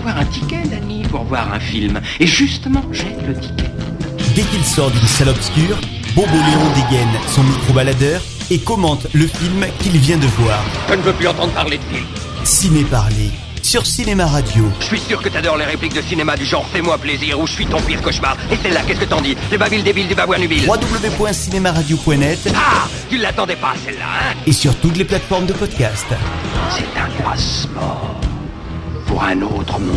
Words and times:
avoir 0.00 0.18
un 0.18 0.24
ticket, 0.24 0.62
Danny, 0.70 1.02
pour 1.02 1.24
voir 1.24 1.52
un 1.52 1.60
film. 1.60 2.00
Et 2.18 2.26
justement, 2.26 2.82
j'ai 2.90 3.14
le 3.26 3.34
ticket. 3.38 3.70
Dès 4.34 4.42
qu'il 4.42 4.64
sort 4.64 4.90
d'une 4.90 5.06
salle 5.06 5.28
obscure, 5.28 5.76
Bobo 6.14 6.32
Léon 6.32 6.72
dégaine 6.74 7.08
son 7.28 7.42
micro-baladeur 7.42 8.20
et 8.50 8.58
commente 8.58 9.06
le 9.12 9.26
film 9.26 9.66
qu'il 9.80 9.98
vient 9.98 10.16
de 10.16 10.26
voir. 10.26 10.58
Je 10.88 10.94
ne 10.94 11.02
veux 11.02 11.12
plus 11.12 11.28
entendre 11.28 11.52
parler 11.52 11.78
de 11.78 11.82
film. 11.94 12.06
Ciné 12.44 12.84
Parler 12.84 13.30
sur 13.62 13.84
Cinéma 13.84 14.24
Radio. 14.26 14.64
Je 14.80 14.86
suis 14.86 14.98
sûr 15.00 15.20
que 15.20 15.28
t'adores 15.28 15.58
les 15.58 15.66
répliques 15.66 15.94
de 15.94 16.00
cinéma 16.00 16.34
du 16.34 16.46
genre 16.46 16.64
Fais-moi 16.72 16.96
plaisir 16.96 17.38
ou 17.38 17.46
Je 17.46 17.52
suis 17.52 17.66
ton 17.66 17.78
pire 17.82 18.00
cauchemar. 18.00 18.36
Et 18.50 18.56
celle-là, 18.56 18.80
qu'est-ce 18.86 19.00
que 19.00 19.04
t'en 19.04 19.20
dis? 19.20 19.36
Les 19.50 19.58
babiles 19.58 19.82
débiles 19.84 20.08
du 20.08 20.14
babouin 20.14 20.38
nubile. 20.38 20.66
www.cinémaradio.net 20.66 22.48
Ah 22.56 22.88
Tu 23.10 23.18
l'attendais 23.18 23.56
pas, 23.56 23.74
celle-là, 23.84 24.06
hein? 24.06 24.34
Et 24.46 24.52
sur 24.52 24.74
toutes 24.76 24.96
les 24.96 25.04
plateformes 25.04 25.44
de 25.46 25.52
podcast. 25.52 26.06
C'est 26.70 26.98
un 26.98 27.22
passeport 27.22 28.18
un 29.18 29.42
autre 29.42 29.80
monde. 29.80 29.96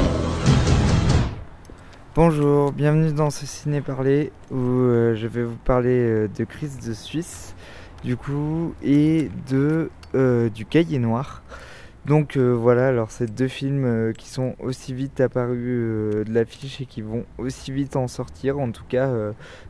Bonjour, 2.16 2.71
bienvenue 2.71 3.13
dans 3.13 3.30
ce 3.30 3.45
ciné 3.45 3.81
parler 3.81 4.31
où 4.52 4.58
euh, 4.58 5.16
je 5.16 5.27
vais 5.27 5.44
vous 5.44 5.58
parler 5.58 5.98
euh, 5.98 6.27
de 6.27 6.44
Crise 6.44 6.80
de 6.80 6.94
Suisse, 6.94 7.55
du 8.04 8.18
coup, 8.18 8.73
et 8.84 9.30
de 9.49 9.91
euh, 10.16 10.49
du 10.49 10.66
Cahier 10.66 10.99
Noir. 10.99 11.44
Donc 12.05 12.35
voilà, 12.35 12.90
alors 12.90 13.12
c'est 13.12 13.34
deux 13.34 13.48
films 13.48 14.12
qui 14.18 14.27
sont 14.27 14.57
aussi 14.59 14.94
vite 14.94 15.21
apparus 15.21 16.26
de 16.26 16.34
l'affiche 16.34 16.82
et 16.82 16.85
qui 16.85 17.02
vont 17.02 17.23
aussi 17.38 17.71
vite 17.71 17.95
en 17.95 18.09
sortir. 18.09 18.59
En 18.59 18.71
tout 18.71 18.84
cas, 18.84 19.09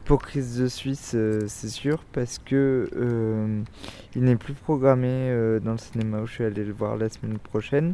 pour 0.04 0.24
Crise 0.24 0.58
de 0.58 0.68
Suisse, 0.68 1.16
c'est 1.46 1.70
sûr, 1.70 2.04
parce 2.12 2.40
que 2.40 2.90
il 4.16 4.24
n'est 4.24 4.36
plus 4.36 4.56
programmé 4.56 5.30
dans 5.64 5.74
le 5.74 5.78
cinéma 5.78 6.22
où 6.22 6.26
je 6.26 6.34
suis 6.34 6.44
allé 6.44 6.66
le 6.66 6.74
voir 6.74 6.98
la 6.98 7.08
semaine 7.10 7.38
prochaine. 7.38 7.94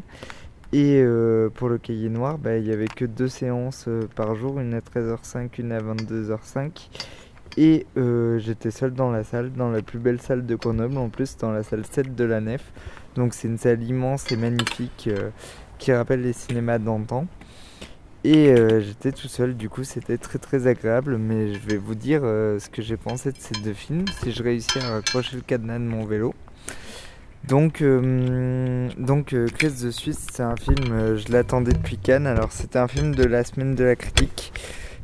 Et 0.72 1.02
euh, 1.02 1.50
pour 1.50 1.68
le 1.68 1.80
cahier 1.80 2.10
noir, 2.10 2.38
bah, 2.38 2.58
il 2.58 2.64
n'y 2.64 2.72
avait 2.72 2.88
que 2.88 3.06
deux 3.06 3.28
séances 3.28 3.86
euh, 3.88 4.08
par 4.16 4.36
jour, 4.36 4.60
une 4.60 4.76
à 4.76 4.82
13h05, 4.82 5.50
une 5.58 5.72
à 5.72 5.80
22h05. 5.80 6.90
Et 7.58 7.88
euh, 7.98 8.38
j'étais 8.38 8.70
seul 8.70 8.94
dans 8.94 9.10
la 9.10 9.24
salle, 9.24 9.52
dans 9.52 9.72
la 9.72 9.82
plus 9.82 9.98
belle 9.98 10.22
salle 10.22 10.46
de 10.46 10.56
Grenoble, 10.56 10.98
en 10.98 11.10
plus 11.10 11.38
dans 11.38 11.52
la 11.52 11.64
salle 11.64 11.86
7 11.86 12.16
de 12.16 12.24
la 12.24 12.40
nef. 12.40 12.72
Donc 13.16 13.34
c'est 13.34 13.48
une 13.48 13.58
salle 13.58 13.82
immense 13.82 14.32
et 14.32 14.38
magnifique 14.38 15.10
qui 15.80 15.92
rappelle 15.92 16.22
les 16.22 16.34
cinémas 16.34 16.78
d'antan. 16.78 17.26
Et 18.24 18.54
j'étais 18.82 19.12
tout 19.12 19.28
seul, 19.28 19.58
du 19.58 19.68
coup 19.68 19.84
c'était 19.84 20.20
très 20.20 20.38
très 20.38 20.68
agréable, 20.68 21.18
mais 21.18 21.54
je 21.56 21.60
vais 21.68 21.78
vous 21.78 21.96
dire 21.96 22.22
ce 22.22 22.70
que 22.70 22.84
j'ai 22.84 22.98
pensé 22.98 23.32
de 23.32 23.38
ces 23.40 23.60
deux 23.64 23.74
films, 23.74 24.06
si 24.22 24.32
je 24.32 24.44
réussis 24.44 24.78
à 24.78 24.92
raccrocher 24.92 25.38
le 25.38 25.42
cadenas 25.42 25.80
de 25.80 25.86
mon 25.86 26.06
vélo. 26.06 26.36
Donc, 27.48 27.82
euh, 27.82 28.90
donc 28.98 29.34
euh, 29.34 29.48
Crise 29.48 29.84
de 29.84 29.92
Suisse, 29.92 30.28
c'est 30.32 30.44
un 30.44 30.56
film, 30.56 30.92
euh, 30.92 31.18
je 31.18 31.32
l'attendais 31.32 31.72
depuis 31.72 31.98
Cannes, 31.98 32.28
alors 32.28 32.52
c'était 32.52 32.80
un 32.80 32.88
film 32.88 33.16
de 33.16 33.24
la 33.24 33.44
semaine 33.44 33.76
de 33.76 33.84
la 33.84 33.96
critique. 33.96 34.54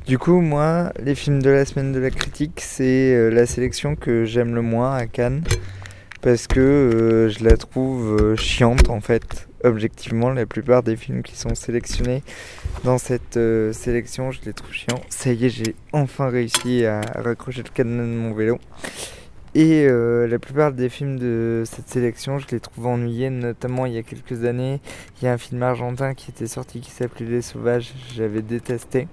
Du 0.05 0.19
coup, 0.19 0.41
moi, 0.41 0.91
les 0.99 1.15
films 1.15 1.41
de 1.41 1.49
la 1.49 1.65
semaine 1.65 1.91
de 1.91 1.99
la 1.99 2.11
critique, 2.11 2.61
c'est 2.61 3.31
la 3.31 3.47
sélection 3.47 3.95
que 3.95 4.25
j'aime 4.25 4.53
le 4.53 4.61
moins 4.61 4.93
à 4.93 5.07
Cannes, 5.07 5.43
parce 6.21 6.45
que 6.45 7.31
je 7.35 7.43
la 7.43 7.57
trouve 7.57 8.35
chiante 8.35 8.89
en 8.91 9.01
fait. 9.01 9.47
Objectivement, 9.63 10.29
la 10.29 10.45
plupart 10.45 10.83
des 10.83 10.95
films 10.95 11.23
qui 11.23 11.35
sont 11.35 11.55
sélectionnés 11.55 12.21
dans 12.83 12.99
cette 12.99 13.39
sélection, 13.71 14.29
je 14.29 14.41
les 14.45 14.53
trouve 14.53 14.71
chiants. 14.71 15.01
Ça 15.09 15.33
y 15.33 15.47
est, 15.47 15.49
j'ai 15.49 15.75
enfin 15.91 16.29
réussi 16.29 16.85
à 16.85 17.01
raccrocher 17.15 17.63
le 17.63 17.69
cadenas 17.73 18.03
de 18.03 18.09
mon 18.09 18.35
vélo. 18.35 18.59
Et 19.55 19.87
euh, 19.87 20.27
la 20.27 20.37
plupart 20.37 20.73
des 20.73 20.89
films 20.89 21.17
de 21.17 21.63
cette 21.65 21.87
sélection, 21.87 22.39
je 22.39 22.47
les 22.51 22.59
trouve 22.59 22.87
ennuyés, 22.87 23.29
notamment 23.29 23.85
il 23.85 23.93
y 23.93 23.97
a 23.97 24.03
quelques 24.03 24.43
années. 24.43 24.81
Il 25.17 25.25
y 25.25 25.29
a 25.29 25.31
un 25.31 25.37
film 25.37 25.63
argentin 25.63 26.13
qui 26.13 26.29
était 26.29 26.45
sorti 26.45 26.81
qui 26.81 26.91
s'appelait 26.91 27.25
Les 27.25 27.41
Sauvages, 27.41 27.93
j'avais 28.13 28.41
détesté. 28.41 29.07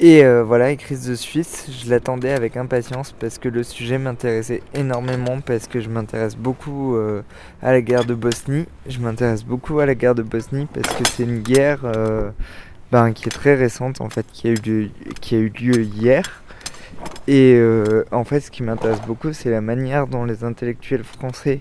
Et 0.00 0.24
euh, 0.24 0.42
voilà, 0.42 0.70
et 0.70 0.78
Crise 0.78 1.06
de 1.06 1.14
Suisse, 1.14 1.66
je 1.84 1.90
l'attendais 1.90 2.32
avec 2.32 2.56
impatience 2.56 3.12
parce 3.12 3.36
que 3.36 3.50
le 3.50 3.62
sujet 3.62 3.98
m'intéressait 3.98 4.62
énormément, 4.72 5.42
parce 5.42 5.66
que 5.66 5.80
je 5.80 5.90
m'intéresse 5.90 6.34
beaucoup 6.34 6.96
euh, 6.96 7.20
à 7.60 7.72
la 7.72 7.82
guerre 7.82 8.06
de 8.06 8.14
Bosnie. 8.14 8.64
Je 8.88 9.00
m'intéresse 9.00 9.44
beaucoup 9.44 9.80
à 9.80 9.86
la 9.86 9.94
guerre 9.94 10.14
de 10.14 10.22
Bosnie 10.22 10.66
parce 10.72 10.96
que 10.96 11.06
c'est 11.10 11.24
une 11.24 11.40
guerre 11.40 11.80
ben, 12.90 13.12
qui 13.12 13.26
est 13.26 13.32
très 13.32 13.54
récente 13.54 14.00
en 14.00 14.08
fait, 14.08 14.24
qui 14.32 14.48
a 14.48 14.50
eu 14.50 15.50
lieu 15.50 15.82
hier. 15.82 16.41
Et 17.28 17.54
euh, 17.54 18.04
en 18.10 18.24
fait, 18.24 18.40
ce 18.40 18.50
qui 18.50 18.64
m'intéresse 18.64 19.00
beaucoup, 19.06 19.32
c'est 19.32 19.50
la 19.50 19.60
manière 19.60 20.08
dont 20.08 20.24
les 20.24 20.42
intellectuels 20.42 21.04
français 21.04 21.60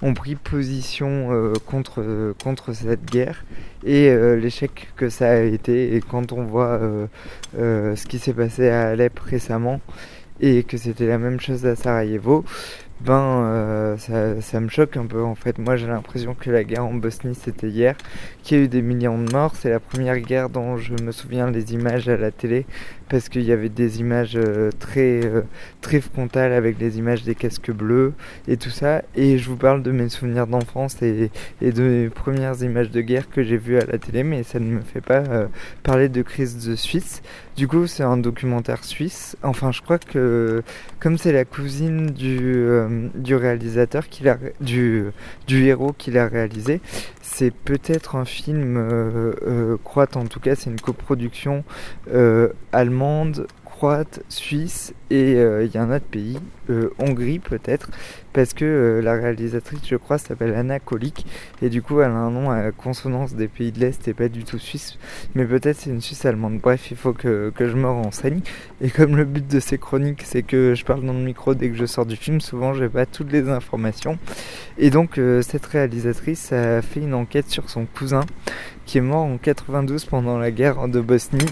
ont 0.00 0.14
pris 0.14 0.36
position 0.36 1.28
euh, 1.32 1.52
contre, 1.66 2.72
cette 2.72 3.04
guerre 3.04 3.44
et 3.84 4.08
euh, 4.08 4.36
l'échec 4.36 4.88
que 4.96 5.10
ça 5.10 5.32
a 5.32 5.40
été. 5.40 5.94
Et 5.94 6.00
quand 6.00 6.32
on 6.32 6.44
voit 6.44 6.80
ce 7.54 8.06
qui 8.06 8.18
s'est 8.18 8.32
passé 8.32 8.70
à 8.70 8.88
Alep 8.88 9.18
récemment 9.18 9.80
et 10.40 10.62
que 10.62 10.78
c'était 10.78 11.06
la 11.06 11.18
même 11.18 11.40
chose 11.40 11.66
à 11.66 11.76
Sarajevo, 11.76 12.44
ben 13.04 13.42
euh, 13.44 13.96
ça, 14.40 14.60
me 14.60 14.68
choque 14.68 14.96
un 14.96 15.06
peu 15.06 15.22
en 15.22 15.34
fait. 15.34 15.58
Moi 15.58 15.74
j'ai 15.76 15.88
l'impression 15.88 16.34
que 16.34 16.50
la 16.50 16.62
guerre 16.62 16.84
en 16.86 16.94
Bosnie 16.94 17.34
c'était 17.34 17.68
hier, 17.68 17.96
qu'il 18.44 18.58
y 18.58 18.60
a 18.60 18.64
eu 18.64 18.68
des 18.68 18.80
millions 18.80 19.18
de 19.18 19.32
morts. 19.32 19.54
C'est 19.56 19.70
la 19.70 19.80
première 19.80 20.20
guerre 20.20 20.48
dont 20.48 20.76
je 20.76 20.94
me 21.02 21.10
souviens 21.10 21.50
les 21.50 21.72
images 21.74 22.08
à 22.08 22.16
la 22.16 22.30
télé 22.30 22.64
parce 23.08 23.28
qu'il 23.28 23.42
y 23.42 23.50
avait 23.50 23.68
des 23.68 23.98
images 23.98 24.36
euh, 24.36 24.70
très, 24.78 25.20
euh, 25.24 25.42
très 25.80 26.00
frontales 26.00 26.52
avec 26.52 26.78
les 26.78 26.98
images 26.98 27.24
des 27.24 27.34
casques 27.34 27.72
bleus 27.72 28.12
et 28.46 28.56
tout 28.56 28.70
ça. 28.70 29.02
Et 29.16 29.36
je 29.36 29.50
vous 29.50 29.56
parle 29.56 29.82
de 29.82 29.90
mes 29.90 30.08
souvenirs 30.08 30.46
d'enfance 30.46 31.02
et, 31.02 31.30
et 31.60 31.72
de 31.72 31.82
mes 31.82 32.08
premières 32.08 32.62
images 32.62 32.90
de 32.90 33.00
guerre 33.00 33.28
que 33.28 33.42
j'ai 33.42 33.56
vues 33.56 33.78
à 33.78 33.84
la 33.84 33.98
télé, 33.98 34.22
mais 34.22 34.44
ça 34.44 34.60
ne 34.60 34.66
me 34.66 34.80
fait 34.80 35.00
pas 35.00 35.24
parler 35.82 36.08
de 36.08 36.22
crise 36.22 36.64
de 36.66 36.76
Suisse. 36.76 37.20
Du 37.56 37.68
coup, 37.68 37.86
c'est 37.86 38.02
un 38.02 38.16
documentaire 38.16 38.82
suisse. 38.82 39.36
Enfin, 39.42 39.72
je 39.72 39.82
crois 39.82 39.98
que 39.98 40.62
comme 41.00 41.18
c'est 41.18 41.32
la 41.32 41.44
cousine 41.44 42.06
du, 42.06 42.38
euh, 42.40 43.08
du 43.14 43.34
réalisateur 43.34 44.08
qui 44.08 44.24
l'a, 44.24 44.38
du, 44.60 45.04
du 45.46 45.66
héros 45.66 45.92
qui 45.92 46.10
l'a 46.10 46.28
réalisé, 46.28 46.80
c'est 47.20 47.52
peut-être 47.52 48.16
un 48.16 48.24
film 48.24 48.78
euh, 48.78 49.34
euh, 49.46 49.76
croate. 49.84 50.16
En 50.16 50.24
tout 50.24 50.40
cas, 50.40 50.54
c'est 50.54 50.70
une 50.70 50.80
coproduction 50.80 51.62
allemande, 52.72 53.46
croate, 53.82 54.22
suisse 54.28 54.94
et 55.10 55.34
euh, 55.34 55.64
il 55.64 55.74
y 55.74 55.76
a 55.76 55.82
un 55.82 55.90
autre 55.90 56.04
pays, 56.04 56.38
euh, 56.70 56.90
Hongrie 57.00 57.40
peut-être, 57.40 57.90
parce 58.32 58.54
que 58.54 58.64
euh, 58.64 59.02
la 59.02 59.14
réalisatrice, 59.14 59.80
je 59.84 59.96
crois, 59.96 60.18
s'appelle 60.18 60.54
Anna 60.54 60.78
Kolik 60.78 61.26
et 61.62 61.68
du 61.68 61.82
coup, 61.82 62.00
elle 62.00 62.12
a 62.12 62.14
un 62.14 62.30
nom 62.30 62.52
à 62.52 62.70
consonance 62.70 63.34
des 63.34 63.48
pays 63.48 63.72
de 63.72 63.80
l'Est 63.80 64.06
et 64.06 64.14
pas 64.14 64.28
du 64.28 64.44
tout 64.44 64.60
suisse, 64.60 64.98
mais 65.34 65.44
peut-être 65.44 65.78
c'est 65.78 65.90
une 65.90 66.00
Suisse 66.00 66.24
allemande. 66.24 66.60
Bref, 66.62 66.92
il 66.92 66.96
faut 66.96 67.12
que, 67.12 67.52
que 67.56 67.66
je 67.66 67.74
me 67.74 67.88
renseigne. 67.88 68.42
Et 68.80 68.88
comme 68.88 69.16
le 69.16 69.24
but 69.24 69.48
de 69.48 69.58
ces 69.58 69.78
chroniques, 69.78 70.22
c'est 70.24 70.44
que 70.44 70.76
je 70.76 70.84
parle 70.84 71.04
dans 71.04 71.12
le 71.12 71.18
micro 71.18 71.56
dès 71.56 71.68
que 71.68 71.76
je 71.76 71.86
sors 71.86 72.06
du 72.06 72.14
film, 72.14 72.40
souvent 72.40 72.74
j'ai 72.74 72.88
pas 72.88 73.04
toutes 73.04 73.32
les 73.32 73.48
informations. 73.48 74.16
Et 74.78 74.90
donc, 74.90 75.18
euh, 75.18 75.42
cette 75.42 75.66
réalisatrice 75.66 76.52
a 76.52 76.82
fait 76.82 77.00
une 77.00 77.14
enquête 77.14 77.50
sur 77.50 77.68
son 77.68 77.86
cousin 77.86 78.22
qui 78.86 78.98
est 78.98 79.02
mort 79.02 79.24
en 79.24 79.38
92 79.38 80.04
pendant 80.04 80.38
la 80.38 80.52
guerre 80.52 80.86
de 80.86 81.00
Bosnie. 81.00 81.46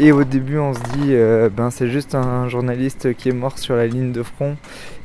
Et 0.00 0.10
au 0.10 0.24
début, 0.24 0.58
on 0.58 0.74
se 0.74 0.80
dit, 0.80 1.10
euh, 1.10 1.48
ben 1.48 1.70
c'est 1.70 1.88
juste 1.88 2.16
un 2.16 2.48
journaliste 2.48 3.14
qui 3.14 3.28
est 3.28 3.32
mort 3.32 3.58
sur 3.58 3.76
la 3.76 3.86
ligne 3.86 4.10
de 4.10 4.24
front. 4.24 4.56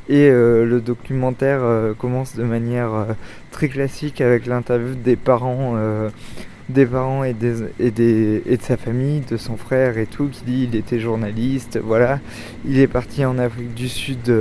Et 0.08 0.28
euh, 0.28 0.66
le 0.66 0.80
documentaire 0.80 1.60
euh, 1.62 1.94
commence 1.94 2.34
de 2.34 2.42
manière 2.42 3.06
très 3.52 3.68
classique 3.68 4.20
avec 4.20 4.46
l'interview 4.46 4.96
des 4.96 5.14
parents, 5.14 5.76
des 6.68 6.86
parents 6.86 7.22
et, 7.22 7.34
des, 7.34 7.62
et, 7.78 7.92
des, 7.92 8.42
et 8.46 8.56
de 8.56 8.62
sa 8.62 8.76
famille, 8.76 9.20
de 9.20 9.36
son 9.36 9.56
frère 9.56 9.96
et 9.96 10.06
tout, 10.06 10.26
qui 10.26 10.42
dit 10.44 10.68
il 10.70 10.76
était 10.76 10.98
journaliste, 10.98 11.78
voilà. 11.82 12.18
Il 12.66 12.80
est 12.80 12.88
parti 12.88 13.24
en 13.24 13.38
Afrique 13.38 13.74
du 13.74 13.88
Sud 13.88 14.32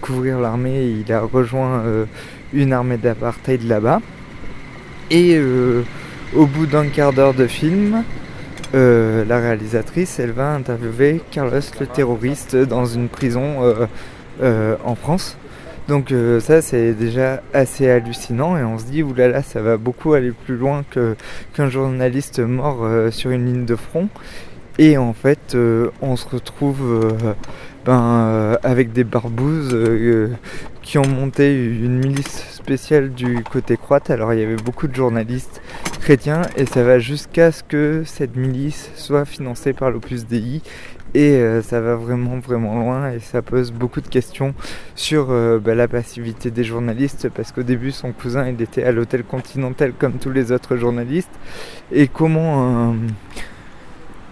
couvrir 0.00 0.40
l'armée 0.40 0.84
il 0.84 1.12
a 1.12 1.20
rejoint 1.20 1.84
une 2.52 2.72
armée 2.72 2.96
d'apartheid 2.96 3.62
là-bas. 3.62 4.00
Et 5.10 5.40
au 6.34 6.46
bout 6.46 6.66
d'un 6.66 6.88
quart 6.88 7.12
d'heure 7.12 7.34
de 7.34 7.46
film, 7.46 8.04
euh, 8.74 9.24
la 9.24 9.38
réalisatrice, 9.38 10.18
elle 10.18 10.32
va 10.32 10.54
interviewer 10.54 11.20
Carlos 11.30 11.60
le 11.78 11.86
terroriste 11.86 12.56
dans 12.56 12.86
une 12.86 13.08
prison 13.08 13.62
euh, 13.62 13.86
euh, 14.42 14.76
en 14.84 14.94
France. 14.94 15.36
Donc 15.88 16.14
ça 16.38 16.62
c'est 16.62 16.92
déjà 16.92 17.42
assez 17.52 17.90
hallucinant 17.90 18.56
et 18.56 18.62
on 18.62 18.78
se 18.78 18.84
dit 18.84 19.02
oulala 19.02 19.42
ça 19.42 19.60
va 19.60 19.76
beaucoup 19.76 20.12
aller 20.12 20.30
plus 20.30 20.56
loin 20.56 20.84
qu'un 21.54 21.68
journaliste 21.68 22.38
mort 22.38 22.86
sur 23.10 23.32
une 23.32 23.46
ligne 23.46 23.64
de 23.64 23.74
front. 23.74 24.08
Et 24.78 24.96
en 24.96 25.12
fait 25.12 25.56
on 26.00 26.14
se 26.14 26.28
retrouve 26.28 27.12
ben, 27.84 28.56
avec 28.62 28.92
des 28.92 29.02
barbouzes 29.02 29.76
qui 30.82 30.98
ont 30.98 31.06
monté 31.06 31.54
une 31.54 31.98
milice 31.98 32.44
spéciale 32.50 33.12
du 33.12 33.42
côté 33.44 33.76
croate. 33.76 34.10
Alors 34.10 34.32
il 34.32 34.40
y 34.40 34.42
avait 34.42 34.56
beaucoup 34.56 34.88
de 34.88 34.94
journalistes 34.94 35.62
chrétiens 36.00 36.42
et 36.56 36.66
ça 36.66 36.82
va 36.82 36.98
jusqu'à 36.98 37.52
ce 37.52 37.62
que 37.62 38.02
cette 38.04 38.36
milice 38.36 38.90
soit 38.96 39.24
financée 39.24 39.72
par 39.72 39.90
l'Opus 39.90 40.26
Dei 40.26 40.60
et 41.14 41.34
euh, 41.34 41.62
ça 41.62 41.80
va 41.80 41.94
vraiment 41.94 42.38
vraiment 42.38 42.78
loin 42.78 43.12
et 43.12 43.20
ça 43.20 43.42
pose 43.42 43.70
beaucoup 43.70 44.00
de 44.00 44.08
questions 44.08 44.54
sur 44.94 45.30
euh, 45.30 45.58
bah, 45.58 45.74
la 45.74 45.86
passivité 45.86 46.50
des 46.50 46.64
journalistes 46.64 47.28
parce 47.28 47.52
qu'au 47.52 47.62
début 47.62 47.92
son 47.92 48.12
cousin 48.12 48.48
il 48.48 48.60
était 48.62 48.82
à 48.82 48.92
l'hôtel 48.92 49.22
Continental 49.22 49.92
comme 49.98 50.14
tous 50.14 50.30
les 50.30 50.52
autres 50.52 50.76
journalistes 50.76 51.30
et 51.92 52.08
comment 52.08 52.94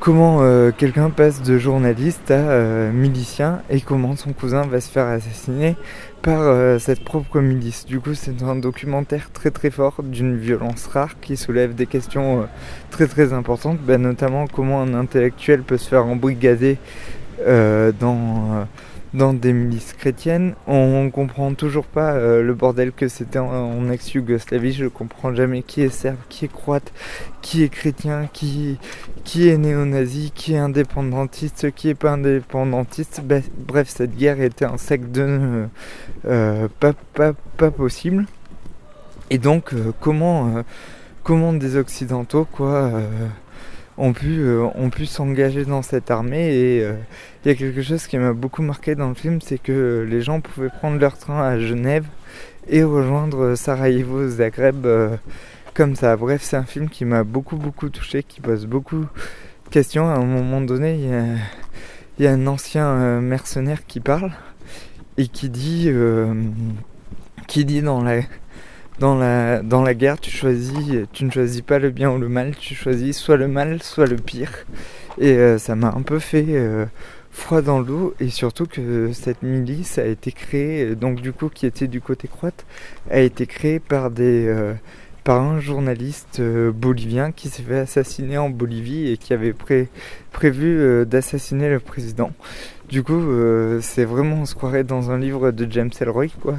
comment 0.00 0.38
euh, 0.40 0.72
quelqu'un 0.76 1.10
passe 1.10 1.42
de 1.42 1.58
journaliste 1.58 2.30
à 2.30 2.90
milicien 2.90 3.60
et 3.70 3.80
comment 3.80 4.16
son 4.16 4.32
cousin 4.32 4.62
va 4.62 4.80
se 4.80 4.90
faire 4.90 5.06
assassiner 5.06 5.76
par 6.22 6.78
cette 6.80 7.02
propre 7.04 7.40
milice. 7.40 7.86
Du 7.86 8.00
coup, 8.00 8.14
c'est 8.14 8.42
un 8.42 8.56
documentaire 8.56 9.30
très 9.32 9.50
très 9.50 9.70
fort 9.70 10.02
d'une 10.02 10.36
violence 10.36 10.86
rare 10.86 11.18
qui 11.20 11.36
soulève 11.36 11.74
des 11.74 11.86
questions 11.86 12.46
très 12.90 13.06
très 13.06 13.32
importantes, 13.32 13.78
bah, 13.80 13.96
notamment 13.96 14.46
comment 14.46 14.82
un 14.82 14.92
intellectuel 14.92 15.62
peut 15.62 15.78
se 15.78 15.88
faire 15.88 16.04
embrigader 16.04 16.76
dans 17.48 18.66
dans 19.14 19.32
des 19.32 19.52
milices 19.52 19.92
chrétiennes. 19.92 20.54
On 20.66 21.10
comprend 21.10 21.54
toujours 21.54 21.86
pas 21.86 22.12
euh, 22.12 22.42
le 22.42 22.54
bordel 22.54 22.92
que 22.92 23.08
c'était 23.08 23.38
en, 23.38 23.90
ex-Yougoslavie. 23.90 24.72
Je 24.72 24.86
comprends 24.86 25.34
jamais 25.34 25.62
qui 25.62 25.82
est 25.82 25.88
serbe, 25.88 26.18
qui 26.28 26.44
est 26.44 26.52
croate, 26.52 26.92
qui 27.42 27.62
est 27.62 27.68
chrétien, 27.68 28.28
qui, 28.32 28.78
qui 29.24 29.48
est 29.48 29.58
néo-nazi, 29.58 30.32
qui 30.34 30.54
est 30.54 30.58
indépendantiste, 30.58 31.72
qui 31.72 31.88
est 31.88 31.94
pas 31.94 32.12
indépendantiste. 32.12 33.22
bref, 33.58 33.88
cette 33.88 34.16
guerre 34.16 34.40
était 34.40 34.64
un 34.64 34.78
sec 34.78 35.10
de 35.10 35.66
euh, 36.26 36.68
pas, 36.78 36.92
pas, 37.14 37.32
pas, 37.56 37.70
possible. 37.70 38.26
Et 39.30 39.38
donc, 39.38 39.72
euh, 39.74 39.92
comment, 40.00 40.64
comment 41.22 41.52
des 41.52 41.76
Occidentaux, 41.76 42.46
quoi 42.50 42.90
ont 43.98 44.12
pu, 44.12 44.40
euh, 44.40 44.66
ont 44.74 44.90
pu 44.90 45.06
s'engager 45.06 45.64
dans 45.64 45.82
cette 45.82 46.10
armée. 46.10 46.54
Et 46.54 46.84
euh, 46.84 46.94
il 47.44 47.48
y 47.48 47.50
a 47.52 47.54
quelque 47.54 47.82
chose 47.82 48.06
qui 48.06 48.18
m'a 48.18 48.32
beaucoup 48.32 48.62
marqué 48.62 48.94
dans 48.94 49.08
le 49.08 49.14
film, 49.14 49.40
c'est 49.40 49.58
que 49.58 50.06
les 50.08 50.22
gens 50.22 50.40
pouvaient 50.40 50.70
prendre 50.70 50.98
leur 50.98 51.16
train 51.18 51.42
à 51.42 51.58
Genève 51.58 52.06
et 52.68 52.82
rejoindre 52.82 53.54
Sarajevo, 53.54 54.28
Zagreb, 54.28 54.86
euh, 54.86 55.16
comme 55.74 55.96
ça. 55.96 56.16
Bref, 56.16 56.42
c'est 56.42 56.56
un 56.56 56.64
film 56.64 56.88
qui 56.88 57.04
m'a 57.04 57.24
beaucoup, 57.24 57.56
beaucoup 57.56 57.88
touché, 57.88 58.22
qui 58.22 58.40
pose 58.40 58.66
beaucoup 58.66 59.00
de 59.00 59.70
questions. 59.70 60.08
À 60.08 60.14
un 60.14 60.24
moment 60.24 60.60
donné, 60.60 60.94
il 60.94 62.24
y 62.24 62.24
y 62.24 62.26
a 62.26 62.32
un 62.32 62.46
ancien 62.46 63.20
mercenaire 63.20 63.86
qui 63.86 64.00
parle 64.00 64.32
et 65.16 65.26
qui 65.26 65.48
dit, 65.48 65.90
qui 67.46 67.64
dit 67.64 67.80
dans 67.80 68.02
la 68.02 68.20
dans 69.00 69.16
la, 69.16 69.62
dans 69.62 69.82
la 69.82 69.94
guerre, 69.94 70.20
tu 70.20 70.36
ne 70.44 71.30
choisis 71.30 71.62
pas 71.62 71.78
le 71.78 71.90
bien 71.90 72.10
ou 72.12 72.18
le 72.18 72.28
mal, 72.28 72.54
tu 72.54 72.74
choisis 72.74 73.16
soit 73.16 73.38
le 73.38 73.48
mal, 73.48 73.82
soit 73.82 74.06
le 74.06 74.16
pire. 74.16 74.52
Et 75.18 75.32
euh, 75.32 75.58
ça 75.58 75.74
m'a 75.74 75.88
un 75.88 76.02
peu 76.02 76.18
fait 76.18 76.44
euh, 76.50 76.84
froid 77.32 77.62
dans 77.62 77.80
l'eau, 77.80 78.14
et 78.20 78.28
surtout 78.28 78.66
que 78.66 79.10
cette 79.12 79.42
milice 79.42 79.96
a 79.98 80.04
été 80.04 80.32
créée, 80.32 80.94
donc 80.94 81.22
du 81.22 81.32
coup 81.32 81.48
qui 81.48 81.64
était 81.64 81.88
du 81.88 82.02
côté 82.02 82.28
croate, 82.28 82.66
a 83.10 83.20
été 83.20 83.46
créée 83.46 83.80
par 83.80 84.10
des 84.10 84.54
par 85.24 85.42
un 85.42 85.60
journaliste 85.60 86.40
bolivien 86.40 87.30
qui 87.30 87.48
s'est 87.48 87.62
fait 87.62 87.80
assassiner 87.80 88.38
en 88.38 88.48
Bolivie 88.48 89.10
et 89.12 89.16
qui 89.18 89.32
avait 89.34 89.54
prévu 90.32 91.04
d'assassiner 91.06 91.68
le 91.68 91.78
président. 91.78 92.32
Du 92.88 93.02
coup, 93.02 93.22
c'est 93.80 94.04
vraiment 94.04 94.36
on 94.36 94.46
se 94.46 94.54
croirait 94.54 94.82
dans 94.82 95.10
un 95.10 95.18
livre 95.18 95.50
de 95.52 95.70
James 95.70 95.90
Elroy, 96.00 96.28
quoi. 96.40 96.56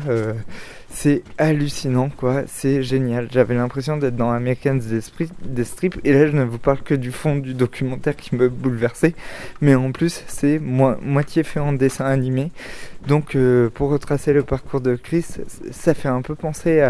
C'est 1.04 1.24
hallucinant, 1.40 2.12
quoi. 2.16 2.44
C'est 2.46 2.84
génial. 2.84 3.28
J'avais 3.32 3.56
l'impression 3.56 3.98
d'être 3.98 4.16
dans 4.16 4.30
Americans 4.30 4.78
des 4.78 5.02
Strips. 5.64 6.00
Et 6.04 6.14
là, 6.14 6.28
je 6.28 6.34
ne 6.34 6.44
vous 6.44 6.60
parle 6.60 6.84
que 6.84 6.94
du 6.94 7.12
fond 7.12 7.38
du 7.38 7.56
documentaire 7.56 8.16
qui 8.16 8.36
me 8.36 8.50
bouleversait. 8.50 9.16
Mais 9.62 9.74
en 9.74 9.92
plus, 9.94 10.24
c'est 10.28 10.60
moitié 10.60 11.42
fait 11.42 11.60
en 11.60 11.74
dessin 11.74 12.06
animé. 12.06 12.52
Donc, 13.08 13.36
euh, 13.36 13.70
pour 13.72 13.90
retracer 13.90 14.32
le 14.32 14.44
parcours 14.44 14.80
de 14.80 14.96
Chris, 14.96 15.26
ça 15.72 15.96
fait 15.96 16.08
un 16.08 16.22
peu 16.22 16.36
penser 16.36 16.88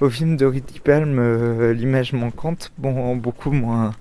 au 0.00 0.10
film 0.10 0.36
de 0.36 0.44
Ritty 0.44 0.80
Palm, 0.80 1.18
euh, 1.18 1.72
L'image 1.72 2.12
manquante. 2.12 2.72
Bon, 2.76 3.16
beaucoup 3.16 3.52
moins, 3.52 3.92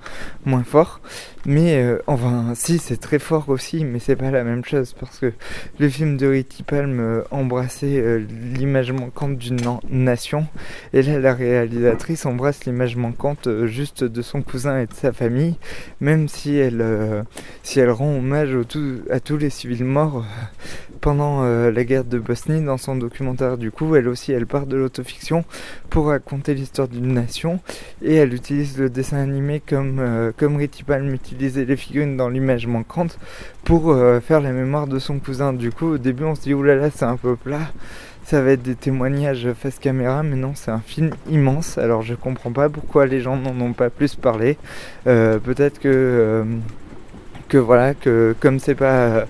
moins 0.46 0.66
fort. 0.66 1.00
Mais, 1.46 1.82
euh, 1.82 2.00
enfin, 2.08 2.52
si, 2.56 2.78
c'est 2.78 2.98
très 2.98 3.20
fort 3.20 3.48
aussi. 3.48 3.86
Mais 3.86 4.00
c'est 4.00 4.18
pas 4.18 4.32
la 4.32 4.44
même 4.44 4.66
chose. 4.66 4.94
Parce 5.00 5.18
que 5.20 5.32
le 5.80 5.88
film 5.88 6.18
de 6.18 6.28
Ritty 6.28 6.64
Palm 6.64 7.24
embrassait 7.32 8.20
l'image 8.54 8.92
manquante 8.92 9.45
d'une 9.50 9.80
nation. 9.90 10.48
Et 10.94 11.02
là, 11.02 11.20
la 11.20 11.34
réalisatrice 11.34 12.26
embrasse 12.26 12.66
l'image 12.66 12.96
manquante 12.96 13.48
euh, 13.48 13.68
juste 13.68 14.04
de 14.04 14.22
son 14.22 14.42
cousin 14.42 14.80
et 14.80 14.86
de 14.86 14.94
sa 14.94 15.12
famille, 15.12 15.56
même 16.02 16.28
si 16.28 16.56
elle, 16.56 16.82
euh, 16.82 17.24
si 17.64 17.80
elle 17.80 17.92
rend 17.92 18.18
hommage 18.18 18.56
à 19.10 19.20
tous 19.20 19.38
les 19.38 19.50
civils 19.50 19.86
morts 19.86 20.18
euh, 20.18 20.46
pendant 21.02 21.44
la 21.44 21.84
guerre 21.84 22.04
de 22.04 22.18
Bosnie 22.18 22.64
dans 22.64 22.78
son 22.78 22.96
documentaire. 22.96 23.60
Du 23.60 23.70
coup, 23.70 23.96
elle 23.96 24.08
aussi, 24.08 24.32
elle 24.32 24.48
part 24.48 24.66
de 24.66 24.76
l'autofiction 24.76 25.46
pour 25.92 26.08
raconter 26.08 26.56
l'histoire 26.56 26.88
d'une 26.88 27.14
nation 27.14 27.60
et 28.02 28.16
elle 28.16 28.34
utilise 28.34 28.80
le 28.80 28.90
dessin 28.90 29.18
animé 29.18 29.60
comme, 29.60 30.02
comme 30.36 30.56
Ritty 30.56 30.84
Palm 30.84 31.14
utilisait 31.14 31.66
les 31.66 31.76
figurines 31.76 32.18
dans 32.18 32.30
l'image 32.30 32.66
manquante 32.66 33.20
pour 33.64 33.96
faire 34.24 34.42
la 34.42 34.52
mémoire 34.52 34.88
de 34.88 34.98
son 34.98 35.20
cousin. 35.20 35.54
Du 35.54 35.72
coup, 35.72 35.94
au 35.94 35.98
début, 36.00 36.24
on 36.24 36.34
se 36.34 36.42
dit 36.42 36.56
oulala, 36.56 36.90
c'est 36.90 37.06
un 37.06 37.18
peu 37.18 37.36
plat 37.36 37.70
ça 38.26 38.42
va 38.42 38.52
être 38.52 38.64
des 38.64 38.74
témoignages 38.74 39.48
face 39.54 39.78
caméra, 39.78 40.24
mais 40.24 40.36
non, 40.36 40.54
c'est 40.56 40.72
un 40.72 40.82
film 40.84 41.12
immense. 41.30 41.78
Alors 41.78 42.02
je 42.02 42.16
comprends 42.16 42.52
pas 42.52 42.70
pourquoi 42.70 43.06
les 43.06 43.22
gens 43.22 43.38
n'en 43.38 43.58
ont 43.64 43.74
pas 43.74 43.92
plus 43.92 44.16
parlé. 44.16 44.58
Euh, 45.06 45.38
peut-être 45.38 45.80
que, 45.80 45.88
euh, 45.88 46.44
que 47.50 47.60
voilà, 47.60 47.94
que 47.94 48.36
comme 48.40 48.58
c'est 48.58 48.74
pas, 48.74 49.26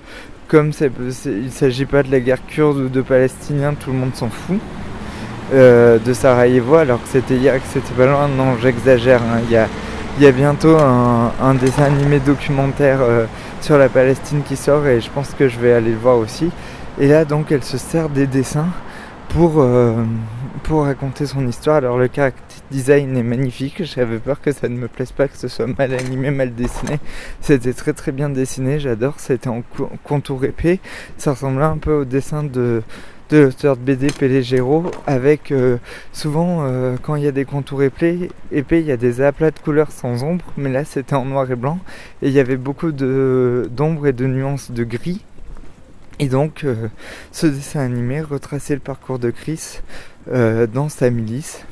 comme 0.48 0.72
c'est, 0.72 0.90
il 1.26 1.52
s'agit 1.52 1.86
pas 1.86 2.04
de 2.04 2.12
la 2.12 2.22
guerre 2.22 2.46
kurde 2.48 2.78
ou 2.78 2.88
de 2.88 3.02
palestiniens, 3.02 3.74
tout 3.74 3.92
le 3.92 3.98
monde 3.98 4.16
s'en 4.16 4.30
fout. 4.30 4.60
Euh, 5.54 6.00
de 6.00 6.14
Sarajevo, 6.14 6.76
alors 6.76 7.04
que 7.04 7.08
c'était 7.10 7.36
hier, 7.36 7.56
que 7.56 7.68
c'était 7.72 7.94
pas 7.94 8.08
loin. 8.08 8.30
Non, 8.30 8.56
j'exagère. 8.62 9.22
Hein. 9.22 9.42
Il 9.44 9.52
y, 9.52 9.58
a, 9.58 9.68
y, 10.22 10.26
a, 10.26 10.32
bientôt 10.32 10.78
un, 10.78 11.34
un 11.40 11.54
dessin 11.54 11.84
animé 11.84 12.20
documentaire 12.20 13.00
sur 13.62 13.78
la 13.78 13.90
Palestine 13.90 14.42
qui 14.42 14.56
sort 14.56 14.88
et 14.88 15.02
je 15.02 15.10
pense 15.12 15.36
que 15.38 15.48
je 15.50 15.60
vais 15.60 15.74
aller 15.74 15.92
le 15.92 15.98
voir 15.98 16.18
aussi. 16.18 16.50
Et 17.00 17.08
là, 17.08 17.26
donc, 17.26 17.52
elle 17.52 17.64
se 17.64 17.78
sert 17.78 18.10
des 18.10 18.26
dessins 18.26 18.70
pour, 19.36 19.56
euh, 19.58 20.02
pour 20.64 20.86
raconter 20.86 21.26
son 21.26 21.46
histoire. 21.46 21.76
Alors, 21.76 21.98
le 21.98 22.10
character 22.14 22.56
design 22.72 23.18
est 23.18 23.24
magnifique. 23.24 23.84
J'avais 23.84 24.18
peur 24.18 24.40
que 24.40 24.54
ça 24.54 24.70
ne 24.70 24.78
me 24.78 24.88
plaise 24.88 25.12
pas, 25.12 25.28
que 25.28 25.36
ce 25.36 25.50
soit 25.50 25.68
mal 25.68 25.94
animé, 25.94 26.32
mal 26.32 26.56
dessiné. 26.56 27.00
C'était 27.42 27.74
très 27.74 27.92
très 27.92 28.14
bien 28.14 28.30
dessiné. 28.30 28.80
J'adore. 28.80 29.16
C'était 29.18 29.50
en 29.50 29.62
contour 30.06 30.46
épais. 30.46 30.80
Ça 31.18 31.32
ressemblait 31.32 31.66
un 31.66 31.78
peu 31.78 31.94
au 31.94 32.06
dessin 32.06 32.44
de 32.44 32.82
de 33.32 33.40
l'auteur 33.40 33.76
de 33.76 33.82
BD 33.82 34.12
Pellegero 34.12 34.86
avec 35.08 35.52
euh, 35.52 35.78
souvent 36.14 36.60
euh, 36.62 36.96
quand 37.02 37.16
il 37.16 37.24
y 37.24 37.28
a 37.28 37.32
des 37.32 37.44
contours 37.44 37.82
épais, 37.82 38.30
épais 38.52 38.82
il 38.82 38.86
y 38.86 38.92
a 38.92 38.98
des 38.98 39.20
aplats 39.20 39.50
de 39.50 39.58
couleurs 39.58 39.92
sans 39.92 40.22
ombre 40.22 40.46
mais 40.58 40.72
là 40.72 40.86
c'était 40.86 41.16
en 41.16 41.26
noir 41.26 41.50
et 41.50 41.56
blanc 41.56 41.80
et 42.22 42.28
il 42.28 42.34
y 42.34 42.40
avait 42.40 42.56
beaucoup 42.56 42.92
d'ombre 42.92 44.06
et 44.06 44.14
de 44.14 44.28
nuances 44.28 44.70
de 44.70 44.84
gris 44.84 45.24
et 46.20 46.28
donc, 46.28 46.64
euh, 46.64 46.88
ce 47.32 47.48
dessin 47.48 47.82
animé 47.82 48.22
retraçait 48.22 48.74
le 48.74 48.80
parcours 48.80 49.20
de 49.20 49.32
Chris 49.32 49.80
euh, 50.32 50.66
dans 50.66 50.88
sa 50.88 51.10
milice. 51.10 51.66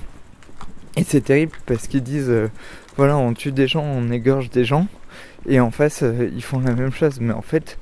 Et 0.98 1.04
c'est 1.04 1.22
terrible 1.22 1.58
parce 1.66 1.88
qu'ils 1.88 2.04
disent 2.04 2.30
euh, 2.30 2.52
voilà, 2.98 3.18
on 3.18 3.34
tue 3.34 3.52
des 3.52 3.68
gens, 3.68 3.84
on 3.84 4.12
égorge 4.12 4.50
des 4.50 4.66
gens. 4.66 4.88
Et 5.48 5.60
en 5.60 5.72
face, 5.72 6.04
ils 6.34 6.44
font 6.44 6.60
la 6.60 6.74
même 6.74 6.92
chose. 6.92 7.20
Mais 7.22 7.34
en 7.34 7.42
fait, 7.42 7.78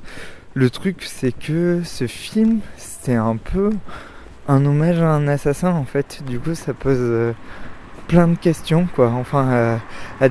le 0.54 0.70
truc, 0.70 1.04
c'est 1.04 1.32
que 1.32 1.82
ce 1.84 2.08
film, 2.08 2.60
c'est 2.78 3.16
un 3.16 3.38
peu 3.38 3.72
un 4.48 4.66
hommage 4.66 5.00
à 5.00 5.10
un 5.10 5.28
assassin. 5.28 5.72
En 5.72 5.86
fait, 5.86 6.24
du 6.28 6.40
coup, 6.40 6.56
ça 6.56 6.74
pose 6.74 7.34
plein 8.08 8.28
de 8.28 8.36
questions, 8.36 8.88
quoi. 8.96 9.10
Enfin, 9.12 9.80
à, 10.20 10.28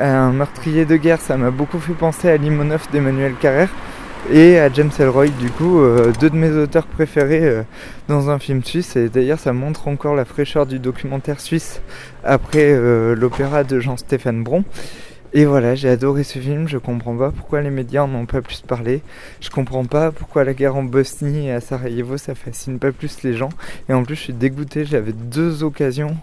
un 0.00 0.32
meurtrier 0.32 0.84
de 0.84 0.96
guerre, 0.96 1.20
ça 1.20 1.36
m'a 1.36 1.50
beaucoup 1.50 1.78
fait 1.78 1.94
penser 1.94 2.28
à 2.28 2.36
Limonov 2.36 2.86
d'Emmanuel 2.92 3.34
Carrère 3.40 3.70
et 4.30 4.58
à 4.58 4.70
James 4.72 4.90
Elroy, 4.98 5.28
du 5.28 5.50
coup, 5.50 5.80
euh, 5.80 6.12
deux 6.20 6.28
de 6.28 6.36
mes 6.36 6.50
auteurs 6.50 6.86
préférés 6.86 7.44
euh, 7.44 7.62
dans 8.08 8.30
un 8.30 8.38
film 8.38 8.62
suisse. 8.62 8.96
Et 8.96 9.08
d'ailleurs, 9.08 9.38
ça 9.38 9.52
montre 9.52 9.88
encore 9.88 10.14
la 10.14 10.24
fraîcheur 10.24 10.66
du 10.66 10.78
documentaire 10.78 11.40
suisse 11.40 11.80
après 12.24 12.72
euh, 12.72 13.14
l'opéra 13.14 13.64
de 13.64 13.80
Jean-Stéphane 13.80 14.42
Bron. 14.42 14.64
Et 15.34 15.44
voilà, 15.44 15.74
j'ai 15.74 15.90
adoré 15.90 16.24
ce 16.24 16.38
film, 16.38 16.68
je 16.68 16.78
comprends 16.78 17.14
pas 17.14 17.30
pourquoi 17.30 17.60
les 17.60 17.68
médias 17.68 18.02
en 18.02 18.14
ont 18.14 18.24
pas 18.24 18.40
plus 18.40 18.62
parlé, 18.62 19.02
je 19.42 19.50
comprends 19.50 19.84
pas 19.84 20.10
pourquoi 20.10 20.42
la 20.42 20.54
guerre 20.54 20.74
en 20.74 20.82
Bosnie 20.82 21.48
et 21.48 21.52
à 21.52 21.60
Sarajevo 21.60 22.16
ça 22.16 22.34
fascine 22.34 22.78
pas 22.78 22.92
plus 22.92 23.22
les 23.24 23.34
gens, 23.34 23.50
et 23.90 23.92
en 23.92 24.04
plus 24.04 24.14
je 24.14 24.20
suis 24.22 24.32
dégoûté, 24.32 24.86
j'avais 24.86 25.12
deux 25.12 25.64
occasions, 25.64 26.16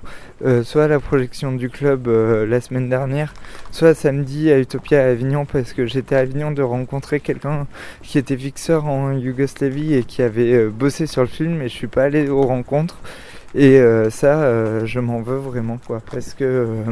euh, 0.43 0.63
soit 0.63 0.85
à 0.85 0.87
la 0.87 0.99
projection 0.99 1.51
du 1.51 1.69
club 1.69 2.07
euh, 2.07 2.47
la 2.47 2.59
semaine 2.61 2.89
dernière, 2.89 3.35
soit 3.69 3.93
samedi 3.93 4.51
à 4.51 4.57
Utopia 4.57 5.03
à 5.03 5.09
Avignon, 5.09 5.45
parce 5.45 5.73
que 5.73 5.85
j'étais 5.85 6.15
à 6.15 6.19
Avignon 6.19 6.49
de 6.49 6.63
rencontrer 6.63 7.19
quelqu'un 7.19 7.67
qui 8.01 8.17
était 8.17 8.37
fixeur 8.37 8.87
en 8.87 9.11
Yougoslavie 9.11 9.93
et 9.93 10.03
qui 10.03 10.23
avait 10.23 10.53
euh, 10.53 10.71
bossé 10.71 11.05
sur 11.05 11.21
le 11.21 11.27
film, 11.27 11.61
et 11.61 11.67
je 11.67 11.75
suis 11.75 11.85
pas 11.85 12.05
allé 12.05 12.27
aux 12.27 12.41
rencontres, 12.41 12.97
et 13.53 13.79
ça 14.09 14.83
je 14.85 14.99
m'en 14.99 15.21
veux 15.21 15.37
vraiment 15.37 15.77
quoi, 15.77 16.01
parce 16.11 16.33
que 16.33 16.83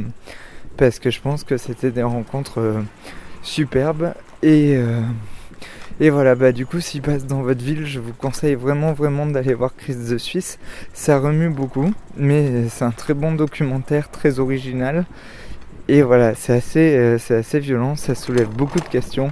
parce 0.77 0.99
que 0.99 1.09
je 1.09 1.21
pense 1.21 1.43
que 1.43 1.57
c'était 1.57 1.91
des 1.91 2.03
rencontres 2.03 2.59
euh, 2.59 2.81
superbes 3.41 4.13
et, 4.41 4.75
euh, 4.75 5.01
Et 5.99 6.09
voilà, 6.09 6.35
bah 6.35 6.51
du 6.51 6.65
coup, 6.65 6.79
s'il 6.79 7.01
passe 7.01 7.25
dans 7.25 7.41
votre 7.43 7.63
ville, 7.63 7.85
je 7.85 7.99
vous 7.99 8.13
conseille 8.13 8.55
vraiment, 8.55 8.93
vraiment 8.93 9.25
d'aller 9.27 9.53
voir 9.53 9.75
Chris 9.75 9.95
de 9.95 10.17
Suisse. 10.17 10.57
Ça 10.93 11.19
remue 11.19 11.49
beaucoup, 11.49 11.93
mais 12.17 12.67
c'est 12.69 12.83
un 12.83 12.91
très 12.91 13.13
bon 13.13 13.33
documentaire, 13.33 14.09
très 14.09 14.39
original. 14.39 15.05
Et 15.87 16.01
voilà, 16.01 16.33
c'est 16.35 16.53
assez, 16.53 16.97
euh, 16.97 17.17
c'est 17.19 17.35
assez 17.35 17.59
violent, 17.59 17.95
ça 17.95 18.15
soulève 18.15 18.49
beaucoup 18.49 18.79
de 18.79 18.87
questions. 18.87 19.31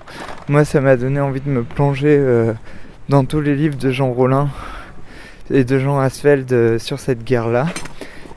Moi, 0.49 0.65
ça 0.65 0.81
m'a 0.81 0.97
donné 0.97 1.19
envie 1.19 1.41
de 1.41 1.49
me 1.49 1.63
plonger 1.63 2.21
dans 3.09 3.25
tous 3.25 3.41
les 3.41 3.55
livres 3.55 3.77
de 3.77 3.89
Jean 3.89 4.11
Rollin 4.11 4.49
et 5.49 5.63
de 5.63 5.79
Jean 5.79 5.99
Asfeld 5.99 6.77
sur 6.77 6.99
cette 6.99 7.23
guerre-là. 7.23 7.67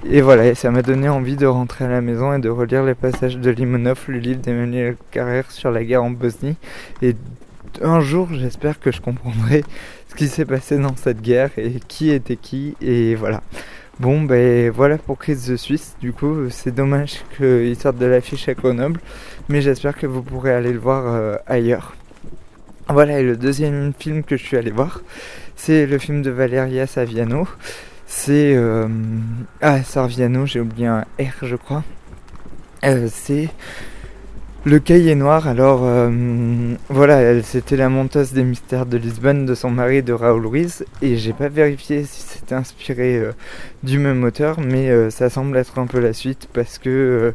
Et 0.07 0.21
voilà, 0.21 0.55
ça 0.55 0.71
m'a 0.71 0.83
donné 0.83 1.09
envie 1.09 1.37
de 1.37 1.47
rentrer 1.47 1.87
à 1.87 1.89
la 1.89 2.03
maison 2.03 2.35
et 2.35 2.39
de 2.39 2.51
relire 2.51 2.85
les 2.85 2.95
passages 2.95 3.39
de 3.39 3.51
Limonov, 3.51 4.05
le 4.09 4.19
livre 4.19 4.41
d'Emmanuel 4.41 4.97
Carrère 5.11 5.51
sur 5.51 5.71
la 5.71 5.83
guerre 5.83 6.05
en 6.05 6.11
Bosnie. 6.11 6.57
Et 7.01 7.17
un 7.81 8.01
jour, 8.01 8.29
j'espère 8.33 8.81
que 8.81 8.93
je 8.93 9.01
comprendrai 9.01 9.65
ce 10.11 10.15
qui 10.15 10.29
s'est 10.29 10.45
passé 10.45 10.77
dans 10.77 10.95
cette 10.95 11.23
guerre 11.23 11.51
et 11.57 11.81
qui 11.89 12.11
était 12.11 12.37
qui. 12.37 12.77
Et 12.83 13.15
voilà. 13.15 13.43
Bon, 13.99 14.21
ben 14.23 14.71
voilà 14.71 14.99
pour 14.99 15.19
Chris 15.19 15.39
de 15.49 15.57
Suisse. 15.57 15.97
Du 16.01 16.13
coup, 16.13 16.51
c'est 16.51 16.75
dommage 16.75 17.23
qu'il 17.39 17.75
sorte 17.77 17.97
de 17.97 18.07
l'affiche 18.07 18.47
à 18.49 18.55
Grenoble, 18.55 19.01
mais 19.49 19.63
j'espère 19.63 19.97
que 19.97 20.07
vous 20.07 20.23
pourrez 20.23 20.53
aller 20.53 20.73
le 20.73 20.79
voir 20.79 21.05
euh, 21.07 21.37
ailleurs. 21.47 21.97
Voilà, 22.89 23.21
et 23.21 23.23
le 23.23 23.39
deuxième 23.39 23.95
film 23.99 24.23
que 24.23 24.37
je 24.37 24.45
suis 24.45 24.59
allé 24.59 24.71
voir, 24.71 25.01
c'est 25.57 25.87
le 25.87 25.97
film 25.99 26.21
de 26.21 26.31
Valeria 26.31 26.87
Saviano. 26.87 27.49
C'est. 28.17 28.55
Euh... 28.57 28.87
Ah, 29.61 29.83
Sarviano, 29.83 30.47
j'ai 30.47 30.61
oublié 30.61 30.87
un 30.87 31.01
R, 31.21 31.35
je 31.43 31.57
crois. 31.57 31.83
Euh, 32.85 33.09
c'est 33.13 33.49
le 34.65 34.79
cahier 34.79 35.15
noir, 35.15 35.47
alors 35.47 35.81
euh, 35.83 36.75
voilà, 36.89 37.43
c'était 37.43 37.77
la 37.77 37.91
monteuse 37.91 38.33
des 38.33 38.45
mystères 38.45 38.87
de 38.87 38.97
Lisbonne 38.97 39.45
de 39.45 39.55
son 39.55 39.69
mari 39.71 40.03
de 40.03 40.15
Raoul 40.15 40.47
Ruiz 40.47 40.87
et 41.03 41.17
j'ai 41.17 41.35
pas 41.35 41.49
vérifié 41.49 42.05
si 42.05 42.23
c'était 42.23 42.55
inspiré 42.55 43.21
du 43.83 43.99
même 43.99 44.25
auteur, 44.25 44.59
mais 44.61 45.11
ça 45.11 45.29
semble 45.29 45.59
être 45.59 45.79
un 45.79 45.87
peu 45.87 45.99
la 45.99 46.15
suite 46.15 46.49
parce 46.55 46.79
que 46.79 47.35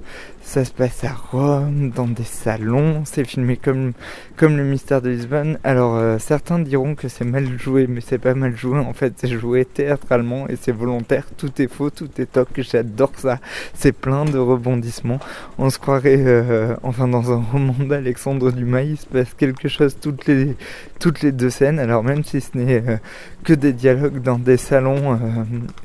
ça 0.50 0.66
se 0.66 0.72
passe 0.72 1.04
à 1.04 1.14
Rome, 1.14 1.92
dans 1.96 2.08
des 2.08 2.24
salons, 2.24 3.04
c'est 3.06 3.24
filmé 3.24 3.56
comme, 3.56 3.94
comme 4.36 4.58
le 4.58 4.64
mystère 4.64 5.00
de 5.00 5.12
Lisbonne. 5.12 5.60
Alors 5.64 5.96
euh, 5.96 6.18
certains 6.18 6.58
diront 6.58 6.96
que 6.96 7.08
c'est 7.08 7.24
mal 7.24 7.60
joué, 7.60 7.86
mais 7.88 8.02
c'est 8.02 8.18
pas 8.18 8.34
mal 8.34 8.58
joué 8.58 8.80
en 8.80 8.94
fait, 8.94 9.14
c'est 9.18 9.28
joué 9.28 9.64
théâtralement 9.64 10.50
et 10.50 10.56
c'est 10.60 10.72
volontaire, 10.72 11.26
tout 11.38 11.52
est 11.62 11.72
faux, 11.72 11.92
tout 11.92 12.10
est 12.18 12.26
toc, 12.26 12.48
j'adore 12.58 13.12
ça. 13.16 13.38
C'est 13.76 13.92
plein 13.92 14.26
de 14.26 14.40
rebondissements. 14.40 15.20
On 15.60 15.70
se 15.70 15.78
croirait 15.78 16.18
euh, 16.18 16.76
enfin 16.82 17.08
dans 17.08 17.32
un 17.32 17.44
roman 17.52 17.76
d'Alexandre 17.88 18.52
Dumas, 18.52 18.82
il 18.82 18.98
se 18.98 19.06
passe 19.06 19.36
quelque 19.36 19.68
chose 19.68 19.98
toutes 20.02 20.26
les, 20.26 20.56
toutes 21.00 21.22
les 21.22 21.32
deux 21.32 21.52
scènes, 21.52 21.78
alors 21.78 22.04
même 22.04 22.24
si 22.24 22.42
ce 22.42 22.58
n'est 22.58 22.84
euh, 22.88 22.98
que 23.44 23.54
des 23.54 23.72
dialogues 23.72 24.24
dans 24.24 24.40
des 24.40 24.58
salons 24.58 25.20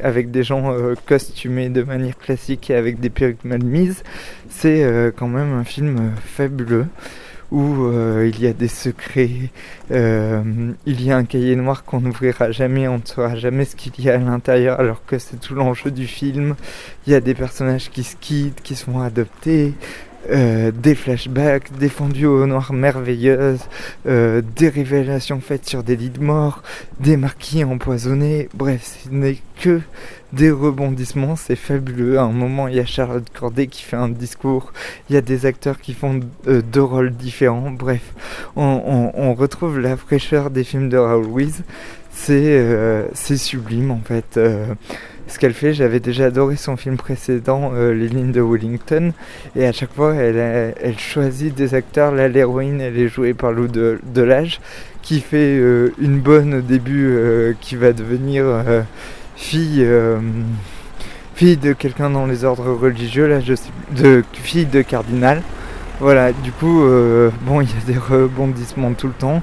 avec 0.03 0.31
des 0.31 0.43
gens 0.43 0.75
costumés 1.07 1.69
de 1.69 1.83
manière 1.83 2.19
classique 2.19 2.71
et 2.71 2.75
avec 2.75 2.99
des 2.99 3.11
perruques 3.11 3.45
mal 3.45 3.63
mises, 3.63 4.03
c'est 4.57 4.85
euh, 4.85 5.11
quand 5.15 5.29
même 5.29 5.53
un 5.53 5.65
film 5.65 5.97
euh, 5.99 6.17
fabuleux 6.25 6.87
où 7.51 7.85
euh, 7.85 8.31
il 8.33 8.41
y 8.41 8.47
a 8.47 8.53
des 8.53 8.69
secrets, 8.69 9.51
il 9.91 10.75
y 10.87 11.13
a 11.13 11.17
un 11.17 11.25
cahier 11.25 11.55
noir 11.55 11.85
qu'on 11.85 12.01
n'ouvrira 12.01 12.51
jamais, 12.51 12.89
on 12.89 12.97
ne 12.97 13.05
saura 13.05 13.37
jamais 13.37 13.65
ce 13.65 13.77
qu'il 13.77 13.93
y 14.03 14.11
a 14.11 14.15
à 14.15 14.19
l'intérieur 14.19 14.81
alors 14.81 15.05
que 15.05 15.19
c'est 15.19 15.39
tout 15.39 15.55
l'enjeu 15.55 15.91
du 15.91 16.07
film. 16.07 16.57
Il 17.07 17.13
y 17.13 17.17
a 17.17 17.21
des 17.21 17.35
personnages 17.35 17.91
qui 17.91 18.03
se 18.03 18.17
quittent, 18.17 18.61
qui 18.63 18.75
sont 18.75 19.01
adoptés, 19.01 19.75
euh, 20.31 20.71
des 20.71 20.95
flashbacks, 20.95 21.77
des 21.79 21.89
fondus 21.89 22.27
au 22.27 22.47
noir 22.47 22.73
merveilleuses, 22.73 23.61
euh, 24.07 24.43
des 24.57 24.69
révélations 24.69 25.41
faites 25.41 25.69
sur 25.69 25.83
des 25.83 25.97
lits 25.97 26.11
de 26.11 26.21
mort, 26.21 26.63
des 27.01 27.17
marquis 27.17 27.65
empoisonnés, 27.65 28.49
bref, 28.55 29.01
ce 29.05 29.11
n'est 29.11 29.39
que 29.61 29.81
des 30.33 30.51
rebondissements, 30.51 31.37
c'est 31.37 31.57
fabuleux. 31.57 32.19
À 32.19 32.23
un 32.23 32.33
moment, 32.33 32.69
il 32.69 32.77
y 32.77 32.81
a 32.81 32.87
Charlotte 32.87 33.27
Corday 33.33 33.67
qui 33.67 33.83
fait 33.83 33.97
un 33.97 34.09
discours, 34.09 34.73
il 35.09 35.15
y 35.15 35.19
a 35.19 35.21
des 35.21 35.47
acteurs 35.47 35.81
qui 35.81 35.93
font 35.93 36.21
euh, 36.49 36.63
deux 36.63 36.83
rôles 36.83 37.13
différents, 37.13 37.71
bref, 37.71 38.15
on, 38.57 39.11
on, 39.15 39.35
retrouve 39.35 39.79
la 39.79 39.97
fraîcheur 39.97 40.51
des 40.51 40.65
films 40.65 40.89
de 40.89 40.97
Raoul 40.97 41.27
Ruiz, 41.27 41.65
c'est 42.13 43.37
sublime 43.37 43.91
en 43.91 44.01
fait 44.05 44.39
ce 45.27 45.39
qu'elle 45.39 45.55
fait. 45.55 45.75
J'avais 45.75 46.01
déjà 46.01 46.27
adoré 46.27 46.57
son 46.57 46.77
film 46.77 46.97
précédent, 46.97 47.73
euh, 47.75 47.95
Les 47.95 48.09
lignes 48.09 48.33
de 48.33 48.41
Wellington, 48.41 49.13
et 49.57 49.67
à 49.67 49.73
chaque 49.73 49.93
fois, 49.93 50.15
elle, 50.15 50.99
choisit 50.99 51.55
des 51.55 51.75
acteurs. 51.75 52.13
Là, 52.13 52.29
l'héroïne, 52.29 52.81
elle 52.81 52.99
est 52.99 53.09
jouée 53.09 53.35
par 53.35 53.53
Lou 53.53 53.69
de, 53.69 54.23
l'âge, 54.23 54.61
qui 55.03 55.21
fait 55.21 55.59
euh, 55.59 55.93
une 55.99 56.21
bonne 56.21 56.55
au 56.55 56.61
début, 56.61 57.09
euh, 57.09 57.53
qui 57.61 57.77
va 57.77 57.93
devenir 57.93 58.45
fille. 59.37 59.87
fille 61.35 61.57
de 61.57 61.73
quelqu'un 61.73 62.11
dans 62.11 62.27
les 62.27 62.45
ordres 62.45 62.73
religieux, 62.73 63.27
là 63.27 63.41
de 63.91 64.23
fille 64.33 64.67
de 64.67 64.83
cardinal. 64.83 65.43
Voilà, 66.01 66.33
du 66.33 66.53
coup, 66.53 66.83
bon, 67.43 67.61
il 67.61 67.69
y 67.69 67.73
a 67.73 67.93
des 67.93 67.99
rebondissements 67.99 68.93
tout 68.95 69.09
le 69.09 69.13
temps 69.13 69.43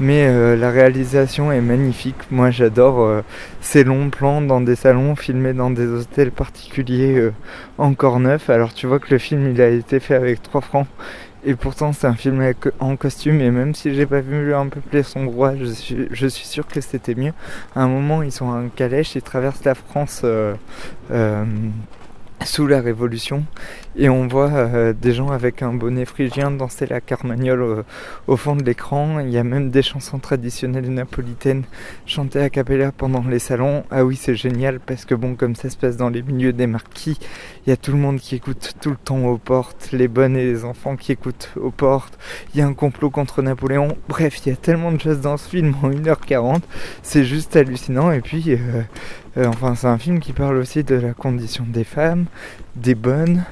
mais 0.00 0.26
euh, 0.26 0.56
la 0.56 0.70
réalisation 0.70 1.52
est 1.52 1.60
magnifique. 1.60 2.16
Moi 2.30 2.50
j'adore 2.50 3.00
euh, 3.00 3.22
ces 3.60 3.84
longs 3.84 4.10
plans 4.10 4.40
dans 4.40 4.60
des 4.60 4.76
salons 4.76 5.16
filmés 5.16 5.52
dans 5.52 5.70
des 5.70 5.86
hôtels 5.86 6.30
particuliers 6.30 7.16
euh, 7.18 7.32
encore 7.78 8.20
neufs. 8.20 8.50
Alors 8.50 8.74
tu 8.74 8.86
vois 8.86 8.98
que 8.98 9.10
le 9.10 9.18
film 9.18 9.50
il 9.50 9.60
a 9.60 9.68
été 9.68 10.00
fait 10.00 10.14
avec 10.14 10.42
3 10.42 10.60
francs 10.60 10.86
et 11.44 11.54
pourtant 11.54 11.92
c'est 11.92 12.06
un 12.06 12.14
film 12.14 12.52
en 12.80 12.96
costume 12.96 13.40
et 13.40 13.50
même 13.50 13.74
si 13.74 13.94
j'ai 13.94 14.06
pas 14.06 14.20
vu 14.20 14.54
un 14.54 14.66
peu 14.66 14.80
plus 14.80 15.04
son 15.04 15.24
droit, 15.24 15.54
je 15.56 15.66
suis, 15.66 16.08
je 16.10 16.26
suis 16.26 16.46
sûr 16.46 16.66
que 16.66 16.80
c'était 16.80 17.14
mieux. 17.14 17.32
À 17.74 17.82
un 17.82 17.88
moment 17.88 18.22
ils 18.22 18.32
sont 18.32 18.46
en 18.46 18.68
calèche, 18.68 19.14
ils 19.14 19.22
traversent 19.22 19.64
la 19.64 19.74
France 19.74 20.24
sous 22.44 22.66
la 22.66 22.80
Révolution 22.80 23.44
et 23.96 24.08
on 24.08 24.28
voit 24.28 24.50
euh, 24.52 24.92
des 24.92 25.12
gens 25.12 25.30
avec 25.30 25.60
un 25.62 25.74
bonnet 25.74 26.04
phrygien 26.04 26.52
danser 26.52 26.86
la 26.86 27.00
carmagnole 27.00 27.84
au, 28.26 28.36
fond 28.36 28.54
de 28.54 28.62
l'écran. 28.62 29.18
Il 29.20 29.30
y 29.30 29.38
a 29.38 29.44
même 29.44 29.70
des 29.70 29.82
chansons 29.82 30.18
traditionnelles 30.18 30.88
napolitaines 30.88 31.64
chantées 32.06 32.40
à 32.40 32.48
cappella 32.48 32.92
pendant 32.92 33.22
les 33.22 33.40
salons. 33.40 33.82
Ah 33.90 34.04
oui, 34.04 34.16
c'est 34.16 34.36
génial 34.36 34.78
parce 34.78 35.04
que 35.04 35.14
bon, 35.14 35.34
comme 35.34 35.56
ça 35.56 35.68
se 35.68 35.76
passe 35.76 35.96
dans 35.96 36.10
les 36.10 36.22
milieux 36.22 36.52
des 36.52 36.68
marquis, 36.68 37.18
il 37.66 37.70
y 37.70 37.72
a 37.72 37.76
tout 37.76 37.90
le 37.90 37.98
monde 37.98 38.20
qui 38.20 38.36
écoute 38.36 38.74
tout 38.80 38.90
le 38.90 38.96
temps 38.96 39.24
aux 39.24 39.38
portes, 39.38 39.90
les 39.92 40.08
bonnes 40.08 40.36
et 40.36 40.44
les 40.44 40.64
enfants 40.64 40.96
qui 40.96 41.12
écoutent 41.12 41.50
aux 41.56 41.72
portes. 41.72 42.18
Il 42.54 42.60
y 42.60 42.62
a 42.62 42.66
un 42.66 42.74
complot 42.74 43.10
contre 43.10 43.42
Napoléon. 43.42 43.96
Bref, 44.08 44.38
il 44.46 44.50
y 44.50 44.52
a 44.52 44.56
tellement 44.56 44.92
de 44.92 45.00
choses 45.00 45.20
dans 45.20 45.36
ce 45.36 45.48
film 45.48 45.74
en 45.82 45.90
1h40. 45.90 46.60
C'est 47.02 47.24
juste 47.24 47.56
hallucinant 47.56 48.12
et 48.12 48.20
puis... 48.20 48.52
Euh, 48.52 48.82
euh, 49.38 49.46
enfin, 49.46 49.74
c'est 49.74 49.86
un 49.86 49.98
film 49.98 50.18
qui 50.18 50.32
parle 50.32 50.56
aussi 50.56 50.82
de 50.82 50.96
la 50.96 51.12
condition 51.12 51.64
des 51.66 51.84
femmes, 51.84 52.26
des 52.76 52.94
bonnes. 52.94 53.44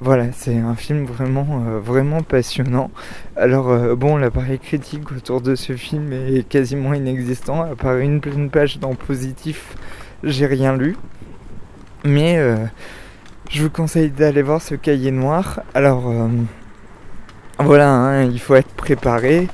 Voilà, 0.00 0.32
c'est 0.32 0.58
un 0.58 0.74
film 0.74 1.04
vraiment, 1.04 1.62
euh, 1.66 1.78
vraiment 1.78 2.22
passionnant. 2.22 2.90
Alors, 3.36 3.70
euh, 3.70 3.94
bon, 3.94 4.16
l'appareil 4.16 4.58
critique 4.58 5.12
autour 5.12 5.40
de 5.40 5.54
ce 5.54 5.74
film 5.74 6.12
est 6.12 6.48
quasiment 6.48 6.92
inexistant. 6.94 7.62
À 7.62 7.76
part 7.76 7.98
une 7.98 8.20
pleine 8.20 8.50
page 8.50 8.78
dans 8.78 8.94
positif, 8.94 9.76
j'ai 10.24 10.46
rien 10.46 10.76
lu. 10.76 10.96
Mais 12.04 12.36
je 13.48 13.62
vous 13.62 13.70
conseille 13.70 14.10
d'aller 14.10 14.42
voir 14.42 14.60
ce 14.60 14.74
cahier 14.74 15.12
noir. 15.12 15.60
Alors, 15.72 16.12
voilà, 17.60 17.90
hein, 17.92 18.24
il 18.24 18.40
faut 18.40 18.56
être 18.56 18.74
préparé. 18.74 19.46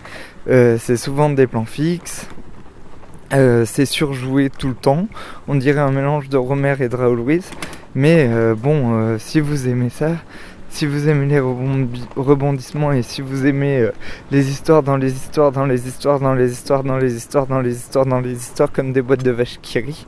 c'est 0.47 0.97
souvent 0.97 1.29
des 1.29 1.47
plans 1.47 1.67
fixes. 1.67 2.27
Euh, 3.35 3.67
c'est 3.67 3.85
surjoué 3.85 4.49
tout 4.49 4.69
le 4.69 4.75
temps. 4.75 5.07
On 5.49 5.55
dirait 5.55 5.81
un 5.81 5.91
mélange 5.91 6.29
de 6.29 6.39
Romer 6.39 6.75
et 6.81 6.89
de 6.89 6.97
Raoul. 6.97 7.41
Mais 7.99 8.29
euh, 8.31 8.55
bon, 8.55 8.93
euh, 8.93 9.19
si 9.19 9.41
vous 9.41 9.67
aimez 9.67 9.91
ça, 9.91 10.13
si 10.71 10.87
vous 10.87 11.09
aimez 11.09 11.27
les 11.27 11.41
rebondissements 11.41 12.93
et 12.93 13.03
si 13.03 13.23
vous 13.23 13.45
aimez 13.45 13.91
les 14.31 14.49
histoires 14.51 14.85
dans 14.85 14.97
les 14.97 15.13
histoires, 15.13 15.51
dans 15.51 15.67
les 15.67 15.89
histoires, 15.89 16.21
dans 16.21 16.33
les 16.33 16.53
histoires, 16.53 16.85
dans 16.85 16.97
les 16.97 17.17
histoires, 17.17 17.49
dans 17.49 17.61
les 17.61 17.75
histoires, 17.75 18.07
dans 18.07 18.21
les 18.21 18.37
histoires, 18.37 18.71
comme 18.71 18.93
des 18.93 19.03
boîtes 19.03 19.25
de 19.25 19.33
vaches 19.33 19.59
qui 19.63 19.81
rient. 19.81 20.07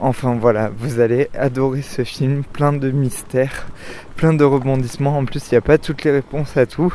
Enfin 0.00 0.36
voilà, 0.40 0.70
vous 0.78 1.00
allez 1.00 1.28
adorer 1.36 1.82
ce 1.82 2.04
film, 2.04 2.44
plein 2.44 2.72
de 2.72 2.92
mystères, 2.92 3.66
plein 4.14 4.32
de 4.32 4.44
rebondissements. 4.44 5.18
En 5.18 5.24
plus, 5.24 5.42
il 5.50 5.54
n'y 5.54 5.58
a 5.58 5.62
pas 5.62 5.78
toutes 5.78 6.04
les 6.04 6.12
réponses 6.12 6.56
à 6.56 6.66
tout. 6.66 6.94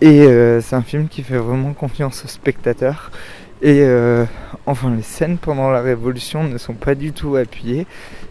Et 0.00 0.28
c'est 0.60 0.76
un 0.76 0.82
film 0.82 1.08
qui 1.08 1.24
fait 1.24 1.38
vraiment 1.38 1.72
confiance 1.72 2.24
aux 2.24 2.28
spectateurs. 2.28 3.10
Et 3.62 3.80
euh, 3.82 4.24
enfin, 4.66 4.94
les 4.94 5.02
scènes 5.02 5.36
pendant 5.36 5.70
la 5.70 5.82
Révolution 5.82 6.44
ne 6.44 6.56
sont 6.56 6.72
pas 6.72 6.94
du 6.94 7.12
tout 7.12 7.36
appuyées 7.36 7.86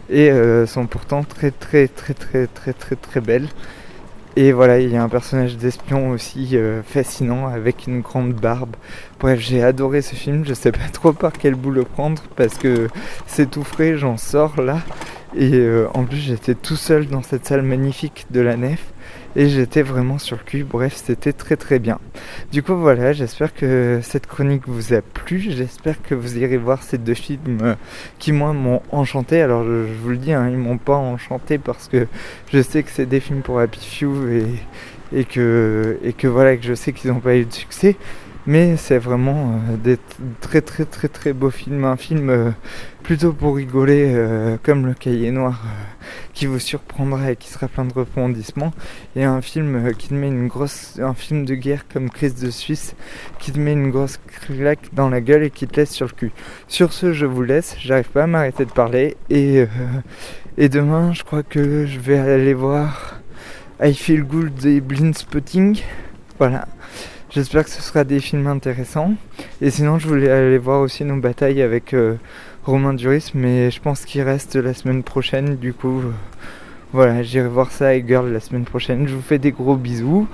et 0.08 0.30
euh, 0.30 0.66
sont 0.66 0.86
pourtant 0.86 1.22
très 1.22 1.52
très 1.52 1.86
très 1.86 2.14
très 2.14 2.48
très 2.48 2.72
très 2.72 2.96
très 2.96 3.20
belles. 3.20 3.48
Et 4.36 4.52
voilà, 4.52 4.80
il 4.80 4.90
y 4.90 4.96
a 4.96 5.02
un 5.02 5.08
personnage 5.08 5.56
d'espion 5.56 6.10
aussi 6.10 6.56
euh, 6.56 6.82
fascinant 6.82 7.46
avec 7.46 7.86
une 7.86 8.00
grande 8.00 8.32
barbe. 8.32 8.74
Bref, 9.20 9.38
j'ai 9.40 9.62
adoré 9.62 10.02
ce 10.02 10.14
film. 10.16 10.44
Je 10.44 10.54
sais 10.54 10.72
pas 10.72 10.88
trop 10.92 11.12
par 11.12 11.32
quel 11.32 11.54
bout 11.54 11.70
le 11.70 11.84
prendre 11.84 12.22
parce 12.36 12.54
que 12.54 12.88
c'est 13.26 13.50
tout 13.50 13.64
frais, 13.64 13.96
j'en 13.96 14.16
sors 14.16 14.60
là. 14.60 14.78
Et 15.36 15.64
en 15.94 16.02
plus, 16.02 16.16
j'étais 16.16 16.56
tout 16.56 16.74
seul 16.74 17.06
dans 17.06 17.22
cette 17.22 17.46
salle 17.46 17.62
magnifique 17.62 18.26
de 18.32 18.40
la 18.40 18.56
nef. 18.56 18.80
Et 19.36 19.48
j'étais 19.48 19.82
vraiment 19.82 20.18
sur 20.18 20.36
le 20.36 20.42
cul. 20.42 20.64
Bref, 20.64 21.00
c'était 21.04 21.32
très 21.32 21.56
très 21.56 21.78
bien. 21.78 21.98
Du 22.50 22.62
coup, 22.62 22.74
voilà, 22.74 23.12
j'espère 23.12 23.54
que 23.54 24.00
cette 24.02 24.26
chronique 24.26 24.62
vous 24.66 24.92
a 24.92 25.02
plu. 25.02 25.38
J'espère 25.38 26.02
que 26.02 26.14
vous 26.14 26.38
irez 26.38 26.56
voir 26.56 26.82
ces 26.82 26.98
deux 26.98 27.14
films 27.14 27.58
euh, 27.62 27.74
qui, 28.18 28.32
moi, 28.32 28.52
m'ont 28.52 28.82
enchanté. 28.90 29.40
Alors, 29.40 29.64
je, 29.64 29.86
vous 30.02 30.10
le 30.10 30.16
dis, 30.16 30.32
hein, 30.32 30.48
ils 30.50 30.58
m'ont 30.58 30.78
pas 30.78 30.96
enchanté 30.96 31.58
parce 31.58 31.86
que 31.86 32.08
je 32.52 32.60
sais 32.60 32.82
que 32.82 32.90
c'est 32.90 33.06
des 33.06 33.20
films 33.20 33.42
pour 33.42 33.60
Happy 33.60 33.80
Few 33.80 34.28
et, 34.28 34.46
et, 35.12 35.24
que, 35.24 35.98
et 36.02 36.12
que 36.12 36.26
voilà, 36.26 36.56
que 36.56 36.64
je 36.64 36.74
sais 36.74 36.92
qu'ils 36.92 37.12
n'ont 37.12 37.20
pas 37.20 37.36
eu 37.36 37.44
de 37.44 37.52
succès. 37.52 37.96
Mais 38.46 38.76
c'est 38.78 38.98
vraiment 38.98 39.52
euh, 39.52 39.76
des 39.76 39.98
très 40.40 40.62
très 40.62 40.86
très 40.86 41.08
très 41.08 41.32
beaux 41.34 41.50
films. 41.50 41.84
Un 41.84 41.96
film 41.96 42.30
euh, 42.30 42.50
plutôt 43.02 43.34
pour 43.34 43.56
rigoler, 43.56 44.12
euh, 44.14 44.56
comme 44.62 44.86
Le 44.86 44.94
Cahier 44.94 45.30
Noir, 45.30 45.62
qui 46.32 46.46
vous 46.46 46.58
surprendra 46.58 47.32
et 47.32 47.36
qui 47.36 47.50
sera 47.50 47.68
plein 47.68 47.84
de 47.84 47.92
rebondissements. 47.92 48.72
Et 49.14 49.24
un 49.24 49.42
film 49.42 49.92
qui 49.94 50.08
te 50.08 50.14
met 50.14 50.28
une 50.28 50.48
grosse. 50.48 50.98
Un 51.02 51.12
film 51.12 51.44
de 51.44 51.54
guerre 51.54 51.86
comme 51.92 52.08
Crise 52.08 52.34
de 52.34 52.50
Suisse, 52.50 52.94
qui 53.38 53.52
te 53.52 53.58
met 53.58 53.72
une 53.72 53.90
grosse 53.90 54.18
claque 54.46 54.88
dans 54.94 55.10
la 55.10 55.20
gueule 55.20 55.44
et 55.44 55.50
qui 55.50 55.66
te 55.66 55.76
laisse 55.76 55.90
sur 55.90 56.06
le 56.06 56.12
cul. 56.12 56.32
Sur 56.66 56.94
ce, 56.94 57.12
je 57.12 57.26
vous 57.26 57.42
laisse. 57.42 57.76
J'arrive 57.78 58.08
pas 58.08 58.22
à 58.22 58.26
m'arrêter 58.26 58.64
de 58.64 58.72
parler. 58.72 59.18
Et, 59.28 59.66
et 60.56 60.68
demain, 60.70 61.12
je 61.12 61.24
crois 61.24 61.42
que 61.42 61.84
je 61.84 62.00
vais 62.00 62.18
aller 62.18 62.54
voir 62.54 63.20
I 63.82 63.94
Feel 63.94 64.24
Good 64.24 64.64
et 64.64 64.80
Blind 64.80 65.16
Spotting. 65.16 65.80
Voilà. 66.38 66.66
J'espère 67.30 67.62
que 67.62 67.70
ce 67.70 67.80
sera 67.80 68.02
des 68.02 68.18
films 68.18 68.48
intéressants. 68.48 69.14
Et 69.62 69.70
sinon, 69.70 70.00
je 70.00 70.08
voulais 70.08 70.30
aller 70.30 70.58
voir 70.58 70.80
aussi 70.80 71.04
nos 71.04 71.16
batailles 71.16 71.62
avec 71.62 71.94
euh, 71.94 72.16
Romain 72.64 72.92
Duris, 72.92 73.30
mais 73.34 73.70
je 73.70 73.80
pense 73.80 74.04
qu'il 74.04 74.22
reste 74.22 74.56
la 74.56 74.74
semaine 74.74 75.04
prochaine. 75.04 75.54
Du 75.54 75.72
coup, 75.72 76.00
euh, 76.00 76.12
voilà, 76.92 77.22
j'irai 77.22 77.46
voir 77.46 77.70
ça 77.70 77.88
avec 77.88 78.08
Girl 78.08 78.32
la 78.32 78.40
semaine 78.40 78.64
prochaine. 78.64 79.06
Je 79.06 79.14
vous 79.14 79.22
fais 79.22 79.38
des 79.38 79.52
gros 79.52 79.76
bisous. 79.76 80.26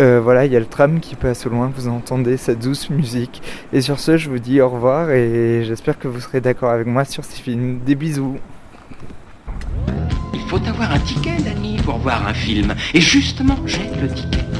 Euh, 0.00 0.22
voilà, 0.24 0.46
il 0.46 0.52
y 0.52 0.56
a 0.56 0.60
le 0.60 0.64
tram 0.64 1.00
qui 1.00 1.16
passe 1.16 1.44
au 1.44 1.50
loin, 1.50 1.70
vous 1.76 1.88
entendez 1.88 2.38
sa 2.38 2.54
douce 2.54 2.88
musique. 2.88 3.42
Et 3.74 3.82
sur 3.82 4.00
ce, 4.00 4.16
je 4.16 4.30
vous 4.30 4.38
dis 4.38 4.58
au 4.62 4.70
revoir 4.70 5.10
et 5.10 5.64
j'espère 5.64 5.98
que 5.98 6.08
vous 6.08 6.20
serez 6.20 6.40
d'accord 6.40 6.70
avec 6.70 6.86
moi 6.86 7.04
sur 7.04 7.26
ces 7.26 7.42
films. 7.42 7.80
Des 7.84 7.94
bisous. 7.94 8.38
Il 10.32 10.40
faut 10.48 10.56
avoir 10.66 10.92
un 10.92 10.98
ticket, 10.98 11.36
Danny, 11.44 11.76
pour 11.76 11.98
voir 11.98 12.26
un 12.26 12.32
film. 12.32 12.74
Et 12.94 13.02
justement, 13.02 13.58
j'ai 13.66 13.90
le 14.00 14.08
ticket. 14.08 14.51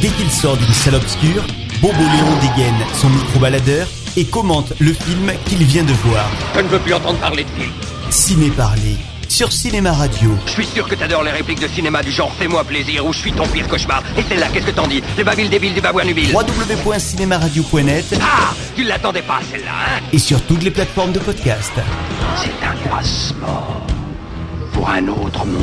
Dès 0.00 0.08
qu'il 0.08 0.30
sort 0.30 0.56
d'une 0.56 0.72
salle 0.72 0.94
obscure, 0.96 1.44
Bobo 1.80 1.98
Léon 1.98 2.36
dégaine 2.40 2.74
son 2.94 3.08
micro-baladeur 3.10 3.86
et 4.16 4.24
commente 4.24 4.72
le 4.78 4.92
film 4.92 5.32
qu'il 5.46 5.64
vient 5.64 5.82
de 5.84 5.92
voir. 5.92 6.26
Je 6.54 6.60
ne 6.60 6.68
veux 6.68 6.78
plus 6.78 6.94
entendre 6.94 7.18
parler 7.18 7.44
de 7.44 7.50
film. 7.62 7.72
Ciné 8.10 8.50
Parler 8.50 8.96
sur 9.28 9.50
Cinéma 9.52 9.92
Radio. 9.92 10.30
Je 10.46 10.52
suis 10.52 10.66
sûr 10.66 10.86
que 10.88 10.94
t'adores 10.94 11.24
les 11.24 11.30
répliques 11.32 11.60
de 11.60 11.66
cinéma 11.66 12.02
du 12.02 12.12
genre 12.12 12.30
Fais-moi 12.38 12.62
plaisir 12.62 13.04
ou 13.04 13.12
Je 13.12 13.18
suis 13.18 13.32
ton 13.32 13.46
pire 13.48 13.66
cauchemar. 13.66 14.02
Et 14.16 14.22
celle-là, 14.22 14.46
qu'est-ce 14.52 14.66
que 14.66 14.70
t'en 14.70 14.86
dis 14.86 15.02
Les 15.16 15.24
babiles 15.24 15.48
débiles 15.50 15.74
du 15.74 15.80
babouin 15.80 16.04
nubile. 16.04 16.32
www.cinémaradio.net 16.32 18.14
Ah 18.22 18.54
Tu 18.76 18.84
l'attendais 18.84 19.22
pas, 19.22 19.40
celle-là, 19.50 19.70
hein 19.72 20.00
et 20.12 20.18
sur 20.18 20.40
toutes 20.42 20.62
les 20.62 20.70
plateformes 20.70 21.12
de 21.12 21.18
podcast. 21.18 21.72
C'est 22.36 22.64
un 22.66 22.76
passeport 22.94 23.82
pour 24.72 24.88
un 24.88 25.08
autre 25.08 25.44
monde. 25.46 25.62